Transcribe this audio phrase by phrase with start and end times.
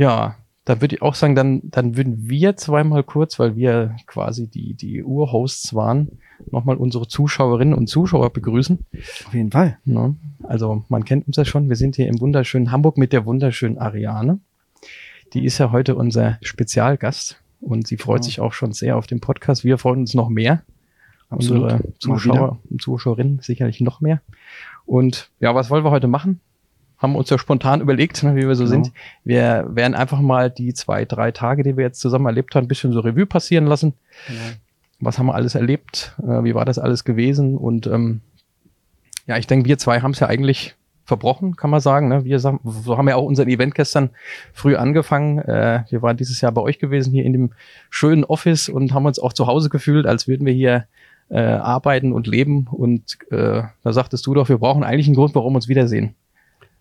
[0.00, 4.46] Ja, da würde ich auch sagen, dann, dann würden wir zweimal kurz, weil wir quasi
[4.46, 6.12] die, die Urhosts waren,
[6.50, 8.78] nochmal unsere Zuschauerinnen und Zuschauer begrüßen.
[9.26, 9.76] Auf jeden Fall.
[9.84, 11.68] Ja, also man kennt uns ja schon.
[11.68, 14.40] Wir sind hier im wunderschönen Hamburg mit der wunderschönen Ariane.
[15.34, 18.24] Die ist ja heute unser Spezialgast und sie freut Genau.
[18.24, 19.64] sich auch schon sehr auf den Podcast.
[19.64, 20.62] Wir freuen uns noch mehr.
[21.28, 21.64] Absolut.
[21.72, 24.22] Unsere Zuschauer und Zuschauerinnen sicherlich noch mehr.
[24.86, 26.40] Und ja, was wollen wir heute machen?
[27.00, 28.84] Haben uns ja spontan überlegt, ne, wie wir so Genau.
[28.84, 28.92] sind.
[29.24, 32.68] Wir werden einfach mal die zwei, drei Tage, die wir jetzt zusammen erlebt haben, ein
[32.68, 33.94] bisschen so Revue passieren lassen.
[34.28, 34.38] Genau.
[35.00, 36.14] Was haben wir alles erlebt?
[36.22, 37.56] Äh, wie war das alles gewesen?
[37.56, 38.20] Und ähm,
[39.26, 40.76] ja, ich denke, wir zwei haben es ja eigentlich
[41.06, 42.08] verbrochen, kann man sagen.
[42.08, 42.24] Ne?
[42.24, 44.10] Wir sagen, so haben ja auch unseren Event gestern
[44.52, 45.38] früh angefangen.
[45.38, 47.52] Äh, wir waren dieses Jahr bei euch gewesen, hier in dem
[47.88, 50.84] schönen Office und haben uns auch zu Hause gefühlt, als würden wir hier
[51.30, 52.68] äh, arbeiten und leben.
[52.70, 56.14] Und äh, da sagtest du doch, wir brauchen eigentlich einen Grund, warum wir uns wiedersehen.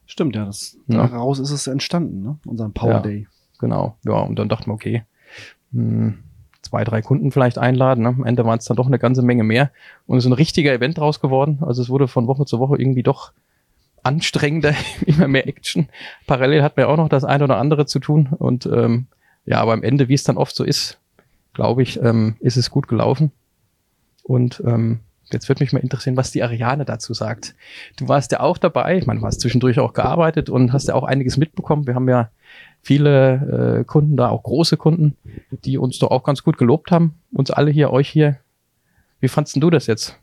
[0.10, 0.46] Stimmt, ja.
[0.46, 1.08] Das, Ja.
[1.08, 2.40] Daraus ist es entstanden, ne?
[2.46, 3.00] Unser Power Ja.
[3.00, 3.28] Day.
[3.60, 3.96] Genau.
[4.04, 5.04] Ja, und dann dachten wir, okay,
[5.72, 6.18] hm,
[6.64, 8.02] zwei, drei Kunden vielleicht einladen.
[8.04, 8.10] Ne?
[8.10, 9.70] Am Ende waren es dann doch eine ganze Menge mehr.
[10.08, 11.60] Und es ist ein richtiger Event draus geworden.
[11.62, 13.34] Also es wurde von Woche zu Woche irgendwie doch
[14.02, 14.74] anstrengender,
[15.06, 15.90] immer mehr Action.
[16.26, 18.30] Parallel hat man ja auch noch das eine oder andere zu tun.
[18.38, 19.06] Und ähm,
[19.46, 20.98] ja, aber am Ende, wie es dann oft so ist,
[21.54, 23.32] glaube ich, ähm, ist es gut gelaufen.
[24.24, 27.56] Und ähm, jetzt würde mich mal interessieren, was die Ariane dazu sagt.
[27.98, 30.96] Du warst ja auch dabei, ich meine, du hast zwischendurch auch gearbeitet und hast ja
[30.96, 31.88] auch einiges mitbekommen.
[31.88, 32.30] Wir haben ja
[32.82, 35.16] viele äh, Kunden da, auch große Kunden,
[35.64, 37.16] die uns doch auch ganz gut gelobt haben.
[37.32, 38.38] Uns alle hier, euch hier.
[39.20, 40.19] Wie fandst denn du das jetzt?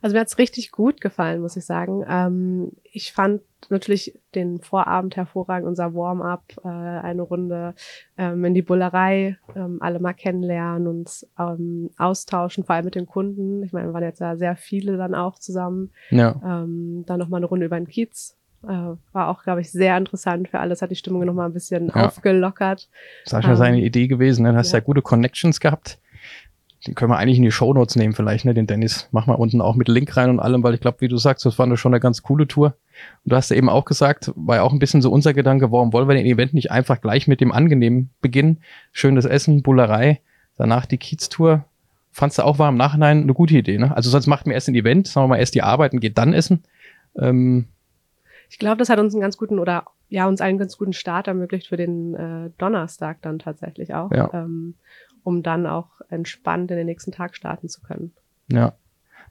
[0.00, 2.04] Also mir hat's richtig gut gefallen, muss ich sagen.
[2.08, 7.74] Ähm, ich fand natürlich den Vorabend hervorragend, unser Warm-up, äh, eine Runde
[8.16, 13.06] ähm, in die Bullerei, ähm, alle mal kennenlernen, uns ähm, austauschen, vor allem mit den
[13.06, 13.62] Kunden.
[13.64, 15.90] Ich meine, wir waren jetzt ja sehr viele dann auch zusammen.
[16.10, 18.36] Ja, Ähm, dann nochmal eine Runde über den Kiez.
[18.64, 18.68] Äh,
[19.12, 22.06] war auch, glaube ich, sehr interessant für alles, hat die Stimmung nochmal ein bisschen Ja.
[22.06, 22.88] aufgelockert.
[23.24, 24.52] Sascha Ähm, seine Idee gewesen, ne?
[24.52, 24.78] Du hast ja.
[24.78, 24.84] ja.
[24.84, 25.98] gute Connections gehabt.
[26.86, 28.54] Den können wir eigentlich in die Shownotes nehmen vielleicht, ne?
[28.54, 29.08] Den Dennis.
[29.10, 31.44] Mach mal unten auch mit Link rein und allem, weil ich glaube, wie du sagst,
[31.44, 32.76] das war eine- schon eine ganz coole Tour.
[33.24, 35.72] Und du hast ja eben auch gesagt, war ja auch ein bisschen so unser Gedanke,
[35.72, 38.58] warum wollen wir den Event nicht einfach gleich mit dem Angenehmen beginnen?
[38.92, 40.20] Schönes Essen, Bullerei,
[40.56, 41.64] danach die Kiez-Tour.
[42.12, 43.94] Fandst du auch, war im Nachhinein eine gute Idee, ne?
[43.96, 46.16] Also sonst macht man erst ein Event, sagen wir mal erst die Arbeit und geht
[46.16, 46.62] dann essen.
[47.18, 47.66] Ähm,
[48.48, 51.26] Ich glaube, das hat uns einen ganz guten oder ja, uns einen ganz guten Start
[51.28, 54.30] ermöglicht für den äh, Donnerstag dann tatsächlich auch, Ja.
[54.32, 54.74] ähm,
[55.28, 58.12] um dann auch entspannt in den nächsten Tag starten zu können.
[58.50, 58.72] Ja.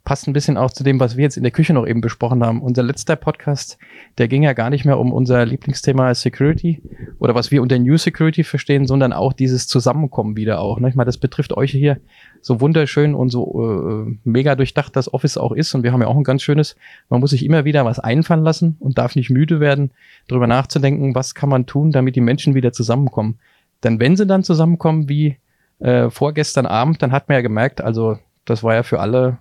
[0.04, 2.46] Passt ein bisschen auch zu dem, was wir jetzt in der Küche noch eben besprochen
[2.46, 2.62] haben.
[2.62, 3.80] Unser letzter Podcast,
[4.20, 6.84] der ging ja gar nicht mehr um unser Lieblingsthema Security
[7.18, 10.80] oder was wir unter New Security verstehen, sondern auch dieses Zusammenkommen wieder auch.
[10.80, 10.88] Ne?
[10.88, 12.00] Ich meine, das betrifft euch hier
[12.42, 15.74] so wunderschön und so äh, mega durchdacht das Office auch ist.
[15.74, 16.76] Und wir haben ja auch ein ganz schönes,
[17.10, 19.90] man muss sich immer wieder was einfallen lassen und darf nicht müde werden,
[20.28, 23.40] darüber nachzudenken, was kann man tun, damit die Menschen wieder zusammenkommen.
[23.84, 25.38] Denn wenn sie dann zusammenkommen wie
[25.80, 29.40] äh, vorgestern Abend, dann hat man ja gemerkt, also das war ja für alle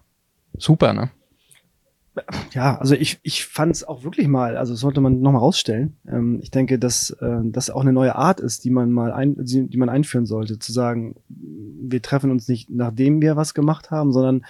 [0.57, 1.11] super, ne?
[2.53, 5.97] Ja, also ich, ich fand es auch wirklich mal, also das sollte man nochmal rausstellen.
[6.09, 9.37] Ähm, ich denke, dass äh, das auch eine neue Art ist, die man mal ein,
[9.39, 13.91] die, die man einführen sollte, zu sagen, wir treffen uns nicht, nachdem wir was gemacht
[13.91, 14.47] haben, sondern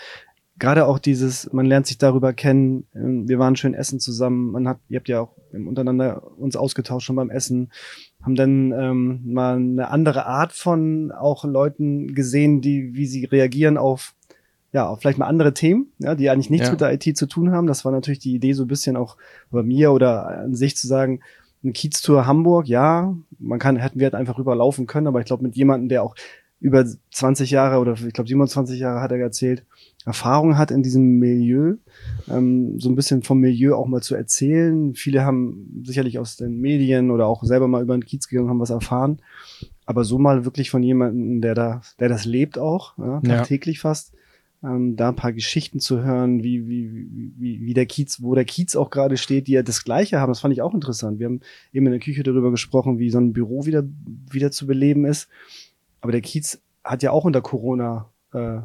[0.59, 4.69] gerade auch dieses, man lernt sich darüber kennen, ähm, wir waren schön essen zusammen, man
[4.69, 7.73] hat, ihr habt ja auch untereinander uns ausgetauscht schon beim Essen,
[8.27, 13.79] haben dann ähm, mal eine andere Art von auch Leuten gesehen, die, wie sie reagieren
[13.79, 14.15] auf
[14.73, 16.73] ja, auf vielleicht mal andere Themen, ja, die eigentlich nichts Ja.
[16.73, 17.67] mit der IT zu tun haben.
[17.67, 19.17] Das war natürlich die Idee so ein bisschen auch
[19.51, 21.21] bei mir oder an sich zu sagen,
[21.63, 25.45] eine Kiez-Tour Hamburg, ja, man kann, hätten wir halt einfach rüberlaufen können, aber ich glaube,
[25.45, 26.15] mit jemandem, der auch
[26.61, 29.65] über 20 Jahre oder ich glaube 27 Jahre hat er erzählt,
[30.05, 31.75] Erfahrung hat in diesem Milieu,
[32.31, 34.95] ähm, so ein bisschen vom Milieu auch mal zu erzählen.
[34.95, 38.61] Viele haben sicherlich aus den Medien oder auch selber mal über den Kiez gegangen, haben
[38.61, 39.19] was erfahren.
[39.85, 43.37] Aber so mal wirklich von jemandem, der da, der das lebt auch, ja, Ja.
[43.39, 44.13] tagtäglich fast,
[44.63, 48.35] ähm, da ein paar Geschichten zu hören, wie, wie, wie- wie, wie der Kiez, wo
[48.35, 50.31] der Kiez auch gerade steht, die ja das Gleiche haben.
[50.31, 51.19] Das fand ich auch interessant.
[51.19, 51.41] Wir haben
[51.73, 53.85] eben in der Küche darüber gesprochen, wie so ein Büro wieder,
[54.31, 55.29] wieder zu beleben ist.
[56.07, 58.59] Aber der Kiez hat ja auch unter Corona äh,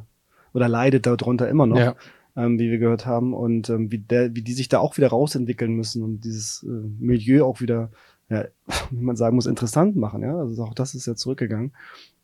[0.54, 1.96] oder leidet darunter immer noch, Ja.
[2.36, 3.34] ähm, wie wir gehört haben.
[3.34, 6.68] Und ähm, wie, der, wie die sich da auch wieder rausentwickeln müssen und dieses äh,
[7.00, 7.90] Milieu auch wieder,
[8.30, 8.46] ja,
[8.92, 10.22] wie man sagen muss, interessant machen.
[10.22, 11.72] Ja, also auch das ist ja zurückgegangen.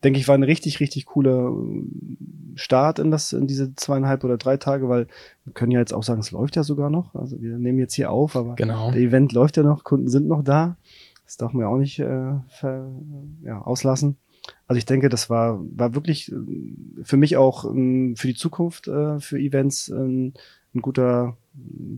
[0.04, 1.82] Denke ich, war ein richtig, richtig cooler äh,
[2.60, 5.08] Start in das, in diese zweieinhalb oder drei Tage, weil
[5.46, 7.16] wir können ja jetzt auch sagen, es läuft ja sogar noch.
[7.16, 8.92] Also wir nehmen jetzt hier auf, aber Genau.
[8.92, 10.78] der Event läuft ja noch, Kunden sind noch da.
[11.26, 12.88] Das darf man ja auch nicht äh, ver,
[13.44, 14.18] ja, auslassen.
[14.68, 16.36] Also ich denke, das war, war wirklich äh,
[17.04, 20.34] für mich auch ähm, für die Zukunft äh, für Events ähm,
[20.76, 21.38] ein guter,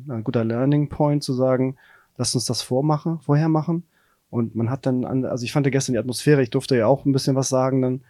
[0.08, 1.76] ein guter Learning Point zu sagen,
[2.18, 3.84] lasst uns das vormachen, vorher machen
[4.30, 6.88] Und man hat dann, an, also ich fand ja gestern die Atmosphäre, ich durfte ja
[6.88, 8.02] auch ein bisschen was sagen dann.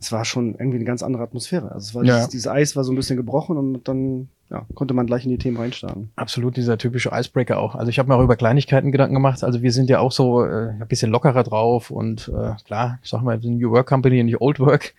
[0.00, 1.72] Es war schon irgendwie eine ganz andere Atmosphäre.
[1.72, 2.16] Also es war Ja.
[2.16, 5.30] dieses, dieses Eis war so ein bisschen gebrochen und dann ja, konnte man gleich in
[5.30, 6.10] die Themen reinstarten.
[6.16, 7.74] Absolut dieser typische Icebreaker auch.
[7.74, 9.42] Also ich habe mir auch über Kleinigkeiten Gedanken gemacht.
[9.44, 13.10] Also wir sind ja auch so äh, ein bisschen lockerer drauf und äh, klar, ich
[13.10, 14.94] sag mal, wir sind New Work Company, nicht Old Work.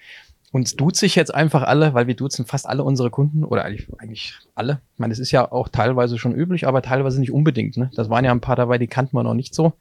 [0.51, 3.88] Uns duzt sich jetzt einfach alle, weil wir duzen fast alle unsere Kunden oder eigentlich,
[4.00, 4.81] eigentlich alle.
[4.95, 7.78] Ich meine, es ist ja auch teilweise schon üblich, aber teilweise nicht unbedingt.
[7.78, 7.92] Ne?
[7.95, 9.74] Das waren ja ein paar dabei, die kannten wir noch nicht so.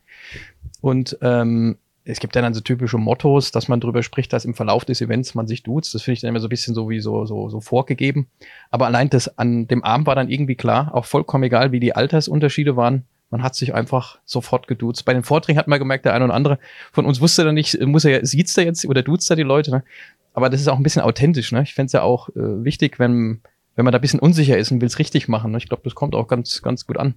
[0.82, 1.76] Und ähm,
[2.10, 5.02] es gibt ja dann so typische Mottos, dass man drüber spricht, dass im Verlauf des
[5.02, 5.94] Events man sich duzt.
[5.94, 8.28] Das finde ich dann immer so ein bisschen so wie so, so, so vorgegeben.
[8.70, 11.94] Aber allein das an dem Abend war dann irgendwie klar, auch vollkommen egal, wie die
[11.94, 13.04] Altersunterschiede waren.
[13.30, 15.04] Man hat sich einfach sofort geduzt.
[15.04, 16.58] Bei den Vorträgen hat man gemerkt, der eine oder andere
[16.92, 19.70] von uns wusste dann nicht, muss er, sieht's da jetzt oder duzt er die Leute.
[19.70, 19.84] Ne?
[20.32, 21.52] Aber das ist auch ein bisschen authentisch.
[21.52, 21.62] Ne?
[21.62, 23.42] Ich fände es ja auch äh, wichtig, wenn,
[23.76, 25.50] wenn man da ein bisschen unsicher ist und will es richtig machen.
[25.52, 25.58] Ne?
[25.58, 27.16] Ich glaube, das kommt auch ganz, ganz gut an.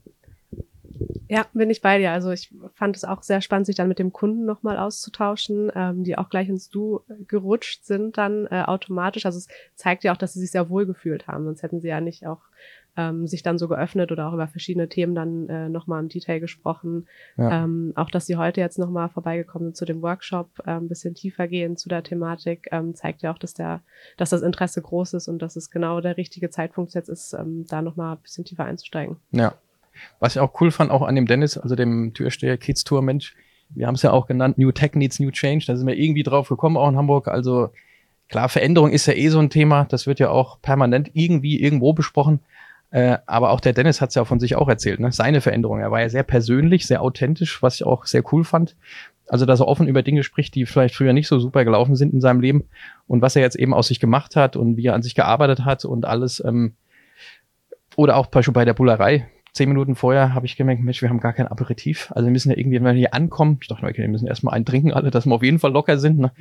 [1.30, 2.12] Ja, bin ich bei dir.
[2.12, 6.03] Also ich fand es auch sehr spannend, sich dann mit dem Kunden nochmal auszutauschen, ähm,
[6.03, 9.25] die auch gleich ins Du gerutscht sind dann äh, automatisch.
[9.25, 11.45] Also es zeigt ja auch, dass sie sich sehr wohl gefühlt haben.
[11.45, 12.42] Sonst hätten sie ja nicht auch
[12.98, 16.39] ähm, sich dann so geöffnet oder auch über verschiedene Themen dann äh, nochmal im Detail
[16.39, 17.07] gesprochen.
[17.38, 17.63] Ja.
[17.63, 21.15] Ähm, auch, dass sie heute jetzt nochmal vorbeigekommen sind zu dem Workshop, äh, ein bisschen
[21.15, 23.81] tiefer gehen zu der Thematik, ähm, zeigt ja auch, dass der,
[24.18, 27.65] dass das Interesse groß ist und dass es genau der richtige Zeitpunkt jetzt ist, ähm,
[27.69, 29.18] da nochmal ein bisschen tiefer einzusteigen.
[29.31, 29.54] Ja.
[30.19, 33.35] Was ich auch cool fand, auch an dem Dennis, also dem Türsteher Kids Tour Mensch,
[33.73, 36.23] wir haben es ja auch genannt, New Tech needs New Change, da sind wir irgendwie
[36.23, 37.27] drauf gekommen, auch in Hamburg.
[37.27, 37.69] Also
[38.27, 41.93] klar, Veränderung ist ja eh so ein Thema, das wird ja auch permanent irgendwie irgendwo
[41.93, 42.39] besprochen.
[42.91, 45.13] Äh, aber auch der Dennis hat es ja von sich auch erzählt, ne?
[45.13, 45.79] seine Veränderung.
[45.79, 48.75] Er war ja sehr persönlich, sehr authentisch, was ich auch sehr cool fand.
[49.27, 52.13] Also, dass er offen über Dinge spricht, die vielleicht früher nicht so super gelaufen sind
[52.13, 52.65] in seinem Leben
[53.07, 55.63] und was er jetzt eben aus sich gemacht hat und wie er an sich gearbeitet
[55.63, 56.44] hat und alles.
[56.44, 56.73] Ähm,
[57.95, 59.29] oder auch bei der Bullerei.
[59.53, 62.12] Zehn Minuten vorher habe ich gemerkt, Mensch, wir haben gar kein Aperitif.
[62.15, 64.53] Also wir müssen ja irgendwie, wenn wir hier ankommen, ich dachte, okay, wir müssen erstmal
[64.53, 66.19] einen trinken alle, dass wir auf jeden Fall locker sind.
[66.19, 66.31] Ne?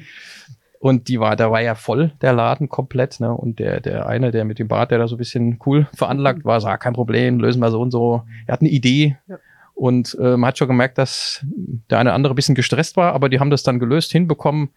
[0.79, 3.31] Und die war, da war ja voll, der Laden komplett, ne?
[3.35, 6.47] Und der, der eine, der mit dem Bart, der da so ein bisschen cool veranlagt
[6.47, 8.23] war, sah kein Problem, lösen wir so und so.
[8.47, 9.19] Er hat eine Idee.
[9.29, 9.39] Ja.
[9.75, 11.45] Und äh, man hat schon gemerkt, dass
[11.91, 14.71] der eine oder andere ein bisschen gestresst war, aber die haben das dann gelöst, hinbekommen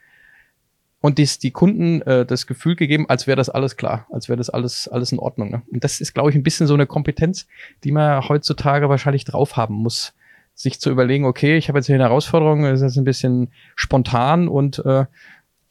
[1.04, 4.38] und dies, die Kunden äh, das Gefühl gegeben, als wäre das alles klar, als wäre
[4.38, 5.52] das alles, alles in Ordnung.
[5.52, 5.62] Ne?
[5.70, 7.46] Und das ist, glaube ich, ein bisschen so eine Kompetenz,
[7.84, 10.14] die man heutzutage wahrscheinlich drauf haben muss,
[10.56, 14.48] sich zu überlegen, okay, ich habe jetzt hier eine Herausforderung, das ist ein bisschen spontan
[14.48, 15.04] und äh,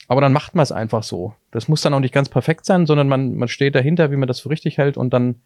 [0.06, 1.34] aber dann macht man es einfach so.
[1.50, 4.28] Das muss dann auch nicht ganz perfekt sein, sondern man, man steht dahinter, wie man
[4.28, 5.36] das für richtig hält und dann,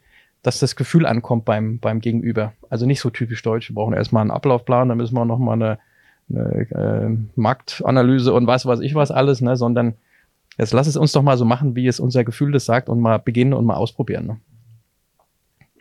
[0.43, 2.55] dass das Gefühl ankommt beim, beim Gegenüber.
[2.71, 3.71] Also nicht so typisch deutsch.
[3.71, 5.79] Wir brauchen erstmal einen Ablaufplan, dann müssen wir noch mal eine,
[6.29, 9.95] eine äh, Marktanalyse und was weiß ich was alles, ne, sondern
[10.59, 13.01] jetzt lass es uns doch mal so machen, wie es unser Gefühl das sagt und
[13.01, 14.27] mal beginnen und mal ausprobieren.
[14.27, 14.37] Ne?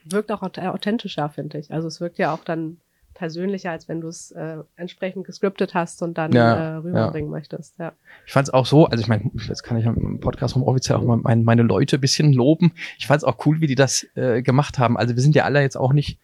[0.06, 1.72] Wirkt auch aut- authentischer, finde ich.
[1.72, 2.78] Also es wirkt ja auch dann
[3.16, 7.80] persönlicher, als wenn du es äh, entsprechend gescriptet hast und dann Ja, äh, rüberbringen möchtest.
[7.80, 7.94] Ja.
[8.28, 10.98] Ich fand es auch so, also ich meine, jetzt kann ich im Podcast vom offiziell
[10.98, 12.74] auch mal mein, meine Leute ein bisschen loben.
[12.98, 14.98] Ich fand es auch cool, wie die das äh, gemacht haben.
[14.98, 16.20] Also wir sind ja alle jetzt auch nicht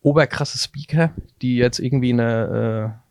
[0.00, 1.10] oberkrasse Speaker,
[1.42, 3.07] die jetzt irgendwie eine äh,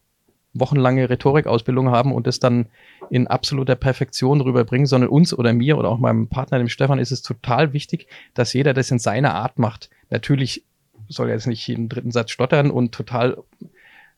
[0.59, 2.67] wochenlange Rhetorikausbildung haben und das dann
[3.09, 7.11] in absoluter Perfektion rüberbringen, sondern uns oder mir oder auch meinem Partner, dem Stefan, ist
[7.11, 9.89] es total wichtig, dass jeder das in seiner Art macht.
[10.09, 10.63] Natürlich
[11.09, 13.37] soll er jetzt nicht jeden dritten Satz stottern und total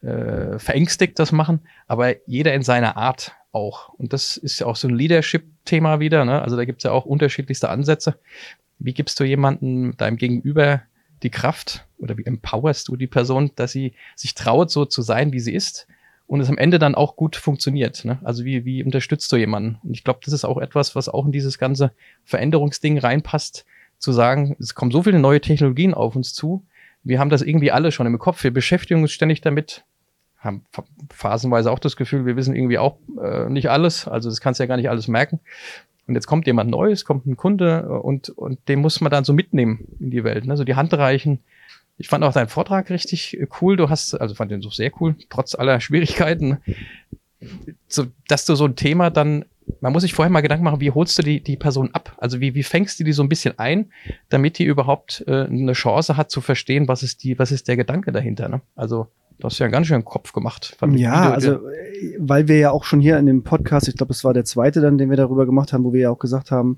[0.01, 3.89] äh, verängstigt das machen, aber jeder in seiner Art auch.
[3.89, 6.25] Und das ist ja auch so ein Leadership-Thema wieder.
[6.25, 6.41] Ne?
[6.41, 8.19] Also da gibt's ja auch unterschiedlichste Ansätze.
[8.79, 10.81] Wie gibst du jemandem deinem Gegenüber
[11.23, 15.33] die Kraft oder wie empowerst du die Person, dass sie sich traut, so zu sein,
[15.33, 15.87] wie sie ist
[16.29, 18.05] und es am Ende dann auch gut funktioniert.
[18.05, 18.19] Ne?
[18.23, 19.79] Also wie, wie unterstützt du jemanden?
[19.83, 21.91] Und ich glaube, das ist auch etwas, was auch in dieses ganze
[22.23, 23.65] Veränderungsding reinpasst,
[23.97, 26.63] zu sagen, es kommen so viele neue Technologien auf uns zu.
[27.03, 28.43] Wir haben das irgendwie alle schon im Kopf.
[28.43, 29.83] Wir beschäftigen uns ständig damit,
[30.37, 34.07] haben ph- phasenweise auch das Gefühl, wir wissen irgendwie auch äh, nicht alles.
[34.07, 35.39] Also das kannst du ja gar nicht alles merken.
[36.05, 39.23] Und jetzt kommt jemand Neues, kommt ein Kunde äh, und, und den muss man dann
[39.23, 40.45] so mitnehmen in die Welt.
[40.45, 40.55] Ne?
[40.57, 41.39] So die Hand reichen.
[41.99, 43.75] Ich fand auch deinen Vortrag richtig äh, cool.
[43.75, 46.57] Du hast, also fand den so sehr cool, trotz aller Schwierigkeiten.
[47.87, 49.45] So, dass du so ein Thema dann,
[49.81, 52.17] man muss sich vorher mal Gedanken machen, wie holst du die, die Person ab?
[52.17, 53.91] Also wie, wie fängst du die so ein bisschen ein,
[54.29, 57.77] damit die überhaupt äh, eine Chance hat zu verstehen, was ist die, was ist der
[57.77, 58.49] Gedanke dahinter?
[58.49, 58.61] Ne?
[58.75, 60.77] Also du hast ja einen ganz schön Kopf gemacht.
[60.95, 64.23] Ja, also äh, weil wir ja auch schon hier in dem Podcast, ich glaube, es
[64.23, 66.77] war der zweite dann, den wir darüber gemacht haben, wo wir ja auch gesagt haben,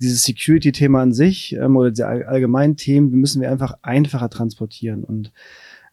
[0.00, 5.04] dieses Security-Thema an sich ähm, oder diese all- allgemeinen Themen, müssen wir einfach einfacher transportieren.
[5.04, 5.32] Und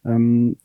[0.06, 0.58] ähm,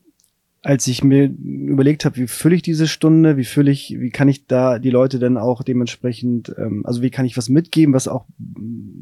[0.64, 4.28] als ich mir überlegt habe, wie fülle ich diese Stunde, wie fülle ich, wie kann
[4.28, 8.09] ich da die Leute dann auch dementsprechend, ähm, also wie kann ich was mitgeben, was
[8.09, 8.25] auch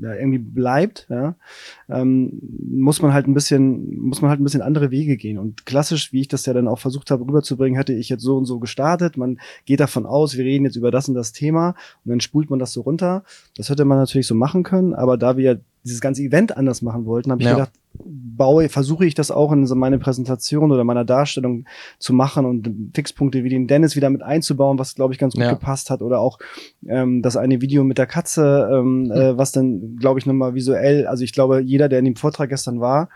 [0.00, 1.36] ja, irgendwie bleibt, ja,
[1.88, 5.38] ähm, muss man halt ein bisschen, muss man halt ein bisschen andere Wege gehen.
[5.38, 8.36] Und klassisch, wie ich das ja dann auch versucht habe rüberzubringen, hatte ich jetzt so
[8.36, 9.16] und so gestartet.
[9.16, 12.50] Man geht davon aus, wir reden jetzt über das und das Thema und dann spult
[12.50, 13.22] man das so runter.
[13.56, 17.06] Das hätte man natürlich so machen können, aber da wir dieses ganze Event anders machen
[17.06, 17.54] wollten, habe ich ja.
[17.54, 17.72] gedacht,
[18.04, 21.66] baue, versuche ich das auch in so meine Präsentation oder meiner Darstellung
[21.98, 25.42] zu machen und Fixpunkte wie den Dennis wieder mit einzubauen, was glaube ich ganz gut
[25.42, 25.52] ja.
[25.52, 26.38] gepasst hat oder auch
[26.86, 31.06] ähm, das eine Video mit der Katze, ähm, äh, was dann glaube ich nochmal visuell,
[31.06, 33.08] also ich glaube jeder, der in dem Vortrag gestern war,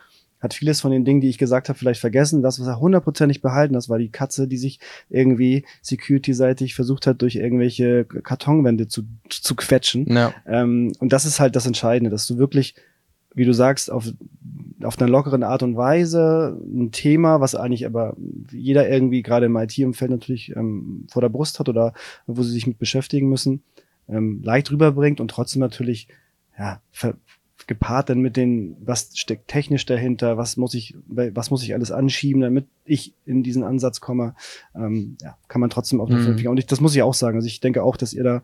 [0.47, 2.43] hat vieles von den Dingen, die ich gesagt habe, vielleicht vergessen.
[2.43, 7.23] Das, was er hundertprozentig behalten, das war die Katze, die sich irgendwie security-seitig versucht hat,
[7.23, 10.07] durch irgendwelche Kartonwände zu, zu quetschen.
[10.07, 10.33] Ja.
[10.47, 12.75] Ähm, und das ist halt das Entscheidende, dass du wirklich,
[13.35, 14.11] wie du sagst, auf,
[14.83, 18.17] auf einer lockeren Art und Weise ein Thema, was eigentlich aber
[18.51, 21.93] jeder irgendwie gerade im IT-Umfeld natürlich ähm, vor der Brust hat oder
[22.27, 23.63] wo sie sich mit beschäftigen müssen,
[24.09, 26.09] ähm, leicht rüberbringt und trotzdem natürlich
[26.59, 27.15] ja, ver
[27.67, 31.91] gepaart dann mit den, was steckt technisch dahinter, was muss ich, was muss ich alles
[31.91, 34.35] anschieben, damit ich in diesen Ansatz komme,
[34.75, 36.47] ähm, ja, kann man trotzdem auf den mhm.
[36.47, 37.37] Und ich, das muss ich auch sagen.
[37.37, 38.43] Also ich denke auch, dass ihr da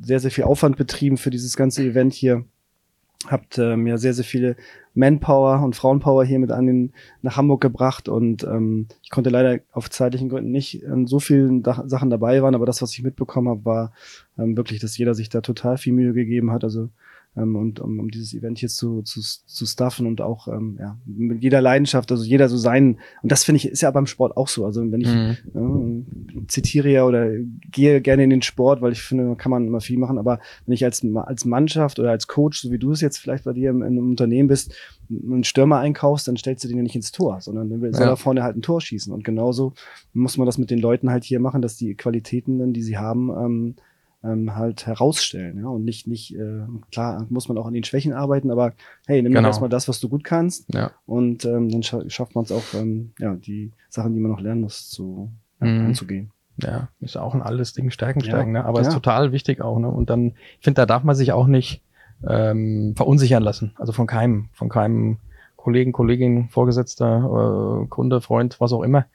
[0.00, 2.44] sehr, sehr viel Aufwand betrieben für dieses ganze Event hier.
[3.26, 4.56] Habt ähm, ja sehr, sehr viele
[4.94, 9.60] Manpower und Frauenpower hier mit an den, nach Hamburg gebracht und ähm, ich konnte leider
[9.72, 13.02] auf zeitlichen Gründen nicht an so vielen da Sachen dabei waren, aber das, was ich
[13.02, 13.92] mitbekommen habe, war
[14.38, 16.64] ähm, wirklich, dass jeder sich da total viel Mühe gegeben hat.
[16.64, 16.88] Also
[17.40, 20.98] ähm, und um, um dieses Event hier zu, zu, zu staffen und auch ähm, ja,
[21.06, 22.98] mit jeder Leidenschaft, also jeder so sein.
[23.22, 24.64] Und das finde ich, ist ja beim Sport auch so.
[24.64, 26.06] Also wenn ich mhm.
[26.34, 27.30] äh, zitiere ja oder
[27.70, 30.74] gehe gerne in den Sport, weil ich finde, kann man immer viel machen, aber wenn
[30.74, 33.70] ich als, als Mannschaft oder als Coach, so wie du es jetzt vielleicht bei dir
[33.70, 34.74] im, einem Unternehmen bist,
[35.10, 38.10] einen Stürmer einkaufst, dann stellst du den ja nicht ins Tor, sondern dann soll ja.
[38.10, 39.12] er vorne halt ein Tor schießen.
[39.12, 39.74] Und genauso
[40.12, 43.30] muss man das mit den Leuten halt hier machen, dass die Qualitäten, die sie haben,
[43.30, 43.74] ähm,
[44.22, 45.58] ähm, halt herausstellen.
[45.58, 45.68] Ja?
[45.68, 46.62] Und nicht, nicht, äh,
[46.92, 48.74] klar muss man auch an den Schwächen arbeiten, aber
[49.06, 49.48] hey, nimm genau.
[49.48, 50.72] erstmal das, was du gut kannst.
[50.74, 50.92] Ja.
[51.06, 54.40] Und ähm, dann scha schafft man es auch, ähm, ja, die Sachen, die man noch
[54.40, 55.86] lernen muss, zu ja, mhm.
[55.86, 56.30] anzugehen.
[56.62, 58.62] Ja, ist auch ein alles Ding stärken, stärken, ja.
[58.62, 58.64] ne?
[58.66, 58.88] Aber ja.
[58.88, 59.88] ist total wichtig auch, ne?
[59.88, 61.82] Und dann, ich finde, da darf man sich auch nicht
[62.28, 63.72] ähm, verunsichern lassen.
[63.76, 65.16] Also von keinem, von keinem
[65.56, 69.06] Kollegen, Kollegin, Vorgesetzter, äh, Kunde, Freund, was auch immer.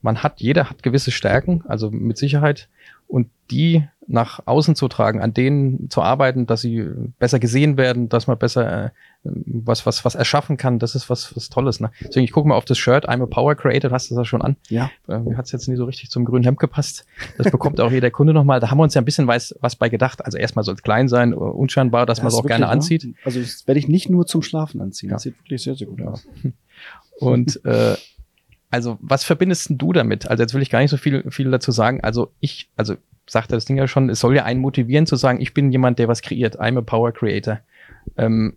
[0.00, 2.68] Man hat, jeder hat gewisse Stärken, also mit Sicherheit.
[3.12, 6.88] Und die nach außen zu tragen, an denen zu arbeiten, dass sie
[7.18, 8.90] besser gesehen werden, dass man besser äh,
[9.22, 11.78] was, was, was erschaffen kann, das ist was, was Tolles.
[11.78, 11.90] Ne?
[12.00, 14.24] Deswegen, ich gucke mal auf das Shirt, I'm a Power Creator, du hast das ja
[14.24, 14.56] schon an.
[14.70, 14.90] Ja.
[15.08, 17.04] Äh, mir hat es jetzt nie so richtig zum grünen Hemd gepasst.
[17.36, 18.60] Das bekommt auch jeder Kunde nochmal.
[18.60, 20.24] Da haben wir uns ja ein bisschen was, was bei gedacht.
[20.24, 22.70] Also erstmal soll es klein sein, unscheinbar, dass ja, man es auch gerne ne?
[22.70, 23.14] anzieht.
[23.26, 25.10] Also das werde ich nicht nur zum Schlafen anziehen.
[25.10, 25.16] Ja.
[25.16, 26.26] Das sieht wirklich sehr, sehr gut aus.
[27.20, 27.94] Und äh,
[28.72, 30.26] also was verbindest du damit?
[30.28, 32.00] Also jetzt will ich gar nicht so viel, viel dazu sagen.
[32.00, 32.96] Also ich, also
[33.28, 35.98] sagte das Ding ja schon, es soll ja einen motivieren zu sagen, ich bin jemand,
[35.98, 36.58] der was kreiert.
[36.58, 37.60] I'm a Power Creator.
[38.16, 38.56] Ähm,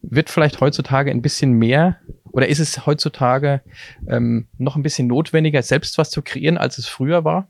[0.00, 1.98] wird vielleicht heutzutage ein bisschen mehr
[2.32, 3.60] oder ist es heutzutage
[4.08, 7.48] ähm, noch ein bisschen notwendiger, selbst was zu kreieren, als es früher war?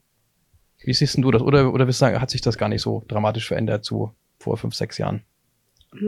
[0.83, 1.43] Wie siehst du das?
[1.43, 4.57] Oder, oder wirst du sagen, hat sich das gar nicht so dramatisch verändert zu vor
[4.57, 5.23] fünf, sechs Jahren?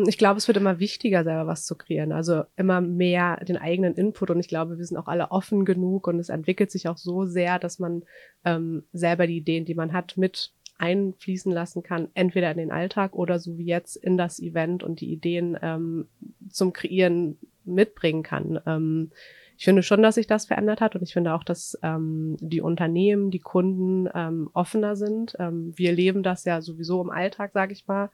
[0.07, 2.13] Ich glaube, es wird immer wichtiger, selber was zu kreieren.
[2.13, 4.31] Also immer mehr den eigenen Input.
[4.31, 7.25] Und ich glaube, wir sind auch alle offen genug und es entwickelt sich auch so
[7.25, 8.03] sehr, dass man
[8.45, 13.15] ähm, selber die Ideen, die man hat, mit einfließen lassen kann, entweder in den Alltag
[13.15, 16.07] oder so wie jetzt in das Event und die Ideen ähm,
[16.51, 18.61] zum Kreieren mitbringen kann.
[18.65, 19.11] Ähm,
[19.57, 22.61] ich finde schon, dass sich das verändert hat und ich finde auch, dass ähm, die
[22.61, 25.35] Unternehmen, die Kunden ähm, offener sind.
[25.41, 28.11] Ähm, wir leben das ja sowieso im Alltag, sage ich mal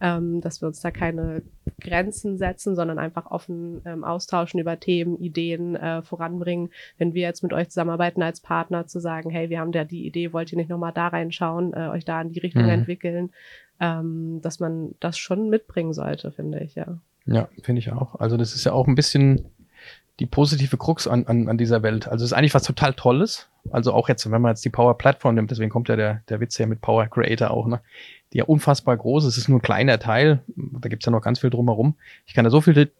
[0.00, 1.42] ähm, dass wir uns da keine
[1.80, 6.70] Grenzen setzen, sondern einfach offen ähm, austauschen über Themen, Ideen äh, voranbringen.
[6.98, 10.06] Wenn wir jetzt mit euch zusammenarbeiten als Partner, zu sagen, hey, wir haben da die
[10.06, 12.70] Idee, wollt ihr nicht nochmal da reinschauen, äh, euch da in die Richtung mhm.
[12.70, 13.30] entwickeln,
[13.80, 16.98] ähm, dass man das schon mitbringen sollte, finde ich, ja.
[17.26, 18.14] Ja, finde ich auch.
[18.16, 19.44] Also das ist ja auch ein bisschen
[20.20, 22.08] die positive Krux an, an, an dieser Welt.
[22.08, 23.48] Also es ist eigentlich was total Tolles.
[23.70, 26.40] Also auch jetzt, wenn man jetzt die Power Platform nimmt, deswegen kommt ja der, der
[26.40, 27.80] Witz ja mit Power Creator auch, ne?
[28.32, 29.36] Die ja unfassbar groß ist.
[29.36, 30.42] Es ist nur ein kleiner Teil.
[30.56, 31.94] Da gibt's ja noch ganz viel drumherum.
[32.26, 32.90] Ich kann da so viele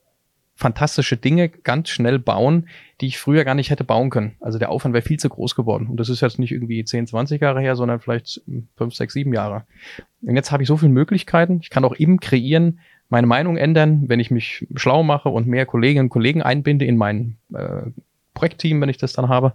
[0.59, 2.69] fantastische Dinge ganz schnell bauen,
[3.01, 4.37] die ich früher gar nicht hätte bauen können.
[4.41, 5.87] Also der Aufwand wäre viel zu groß geworden.
[5.87, 8.43] Und das ist jetzt nicht irgendwie 10, 20 Jahre her, sondern vielleicht
[8.77, 9.67] 5, 6, 7 Jahre.
[10.23, 11.61] Und jetzt habe ich so viele Möglichkeiten.
[11.63, 15.67] Ich kann auch eben kreieren, meine Meinung ändern, wenn ich mich schlau mache und mehr
[15.67, 17.91] Kolleginnen und Kollegen einbinde in mein äh,
[18.35, 19.55] Projektteam, wenn ich das dann habe.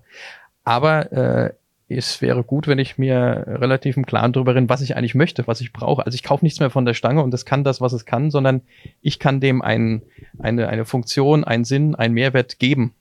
[0.63, 1.53] Aber äh,
[1.88, 5.45] es wäre gut, wenn ich mir relativ im Klaren darüber bin, was ich eigentlich möchte,
[5.48, 6.05] was ich brauche.
[6.05, 8.31] Also ich kaufe nichts mehr von der Stange und das kann das, was es kann,
[8.31, 8.62] sondern
[9.01, 10.01] ich kann dem ein,
[10.39, 12.93] eine, eine Funktion, einen Sinn, einen Mehrwert geben.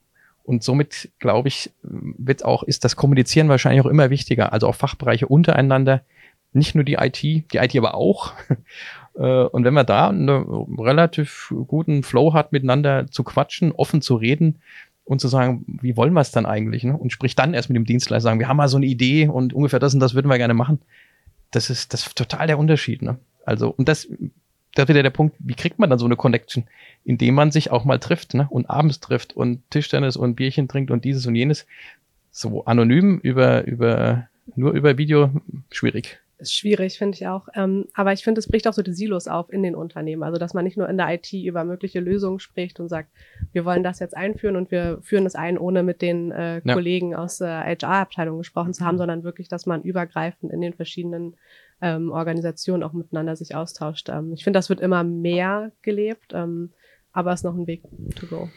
[0.44, 4.52] Und somit, glaube ich, wird auch, ist das Kommunizieren wahrscheinlich auch immer wichtiger.
[4.52, 6.02] Also auch Fachbereiche untereinander,
[6.52, 8.32] nicht nur die IT, die IT aber auch.
[9.14, 10.28] Äh, und wenn man da einen
[10.78, 14.60] relativ guten Flow hat, miteinander zu quatschen, offen zu reden
[15.04, 16.84] und zu sagen, wie wollen wir es dann eigentlich?
[16.84, 16.96] Ne?
[16.96, 19.52] Und sprich dann erst mit dem Dienstleister sagen, wir haben mal so eine Idee und
[19.52, 20.80] ungefähr das und das würden wir gerne machen.
[21.50, 23.02] Das ist, das ist total der Unterschied.
[23.02, 23.18] Ne?
[23.44, 24.08] Also, und das,
[24.74, 26.64] da wieder der Punkt, wie kriegt man dann so eine Connection?
[27.04, 28.46] Indem man sich auch mal trifft, ne?
[28.48, 31.66] Und abends trifft und Tischtennis und Bierchen trinkt und dieses und jenes.
[32.30, 35.30] So anonym über, über, nur über Video,
[35.70, 36.21] schwierig.
[36.42, 37.46] Ist schwierig, finde ich auch.
[37.54, 40.24] Ähm, aber ich finde, es bricht auch so die Silos auf in den Unternehmen.
[40.24, 43.10] Also, dass man nicht nur in der IT über mögliche Lösungen spricht und sagt,
[43.52, 46.74] wir wollen das jetzt einführen und wir führen es ein, ohne mit den äh, ja.
[46.74, 51.36] Kollegen aus der HR-Abteilung gesprochen zu haben, sondern wirklich, dass man übergreifend in den verschiedenen
[51.80, 54.08] ähm, Organisationen auch miteinander sich austauscht.
[54.08, 56.32] Ähm, ich finde, das wird immer mehr gelebt.
[56.34, 56.70] Ähm,
[57.12, 57.82] aber es ist noch ein Weg
[58.16, 58.48] to go.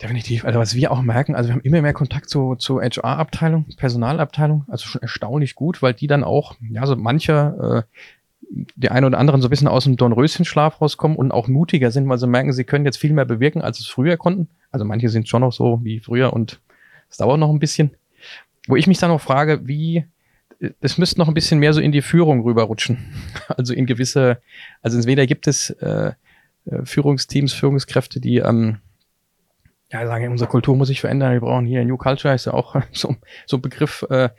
[0.00, 0.44] Definitiv.
[0.44, 4.64] Also was wir auch merken, also wir haben immer mehr Kontakt zu, zu HR-Abteilung, Personalabteilung,
[4.68, 8.00] also schon erstaunlich gut, weil die dann auch, ja, so mancher, äh,
[8.76, 12.08] die einen oder anderen so ein bisschen aus dem Dornröschenschlaf rauskommen und auch mutiger sind,
[12.08, 14.48] weil sie merken, sie können jetzt viel mehr bewirken, als es früher konnten.
[14.70, 16.60] Also manche sind schon noch so wie früher und
[17.10, 17.90] es dauert noch ein bisschen.
[18.68, 20.04] Wo ich mich dann noch frage, wie,
[20.80, 22.98] es müsste noch ein bisschen mehr so in die Führung rüberrutschen.
[23.48, 24.38] Also in gewisse,
[24.82, 26.12] also entweder gibt es äh,
[26.84, 28.78] Führungsteams, Führungskräfte, die ähm,
[29.90, 32.76] ja sagen, unsere Kultur muss sich verändern, wir brauchen hier New Culture, ist ja auch
[32.92, 34.04] so, so ein Begriff.
[34.10, 34.30] Äh,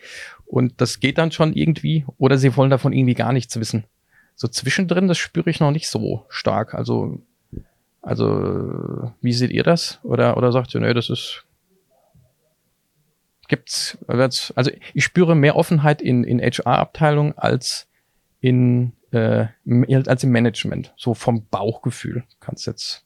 [0.45, 3.85] und das geht dann schon irgendwie, oder sie wollen davon irgendwie gar nichts wissen.
[4.35, 6.73] So zwischendrin, das spüre ich noch nicht so stark.
[6.73, 7.21] Also,
[8.01, 9.99] also, wie seht ihr das?
[10.03, 11.43] Oder, oder sagt ihr, nee, das ist
[13.47, 17.87] gibt's, also ich spüre mehr Offenheit in, in HR-Abteilungen als
[18.39, 19.47] in äh,
[20.05, 22.23] als im Management, so vom Bauchgefühl.
[22.39, 23.05] Kannst jetzt.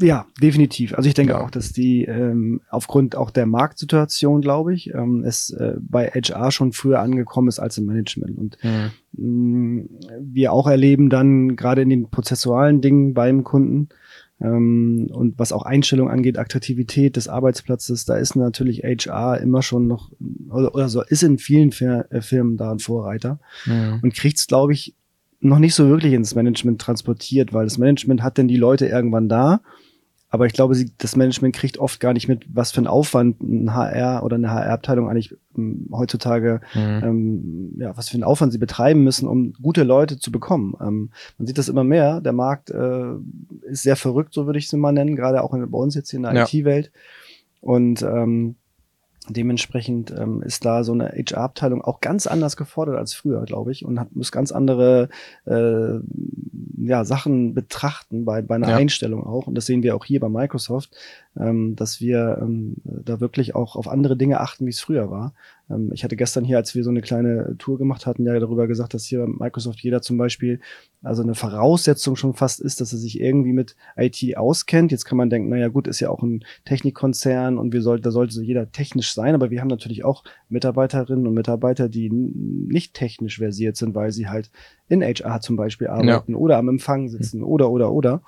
[0.00, 0.94] Ja, definitiv.
[0.94, 1.40] Also ich denke ja.
[1.40, 6.50] auch, dass die ähm, aufgrund auch der Marktsituation, glaube ich, ähm, es äh, bei HR
[6.50, 8.36] schon früher angekommen ist als im Management.
[8.36, 8.90] Und mhm.
[9.12, 9.84] mh,
[10.20, 13.88] wir auch erleben dann gerade in den prozessualen Dingen beim Kunden,
[14.44, 19.86] ähm, und was auch Einstellung angeht, Attraktivität des Arbeitsplatzes, da ist natürlich HR immer schon
[19.86, 20.10] noch,
[20.50, 23.98] oder, oder so, ist in vielen Fir äh, Firmen da ein Vorreiter ja.
[24.02, 24.94] und kriegt es, glaube ich,
[25.40, 29.28] noch nicht so wirklich ins Management transportiert, weil das Management hat denn die Leute irgendwann
[29.28, 29.60] da
[30.34, 33.40] aber ich glaube, sie, das Management kriegt oft gar nicht mit, was für ein Aufwand
[33.40, 37.00] ein HR oder eine HR-Abteilung eigentlich ähm, heutzutage, mhm.
[37.04, 40.74] ähm, ja, was für einen Aufwand sie betreiben müssen, um gute Leute zu bekommen.
[40.80, 42.20] Ähm, man sieht das immer mehr.
[42.20, 43.12] Der Markt äh,
[43.62, 46.10] ist sehr verrückt, so würde ich es mal nennen, gerade auch in, bei uns jetzt
[46.10, 46.42] hier in der ja.
[46.42, 46.90] IT-Welt.
[47.60, 48.56] Und ähm,
[49.26, 53.82] Dementsprechend ähm, ist da so eine HR-Abteilung auch ganz anders gefordert als früher, glaube ich,
[53.82, 55.08] und hat, muss ganz andere
[55.46, 55.98] äh,
[56.86, 58.76] ja, Sachen betrachten bei, bei einer ja.
[58.76, 59.46] Einstellung auch.
[59.46, 60.96] Und das sehen wir auch hier bei Microsoft,
[61.38, 65.34] ähm, dass wir ähm, da wirklich auch auf andere Dinge achten, wie es früher war.
[65.68, 68.68] Ähm, ich hatte gestern hier, als wir so eine kleine Tour gemacht hatten, ja darüber
[68.68, 70.60] gesagt, dass hier Microsoft jeder zum Beispiel,
[71.02, 74.92] also eine Voraussetzung schon fast ist, dass er sich irgendwie mit IT auskennt.
[74.92, 78.10] Jetzt kann man denken, naja gut, ist ja auch ein Technikkonzern und wir soll, da
[78.10, 82.94] sollte so jeder technisch sein, aber wir haben natürlich auch Mitarbeiterinnen und Mitarbeiter, die nicht
[82.94, 84.50] technisch versiert sind, weil sie halt
[84.88, 86.38] in HR zum Beispiel arbeiten ja.
[86.38, 87.46] oder am Empfang sitzen mhm.
[87.46, 88.22] oder oder oder.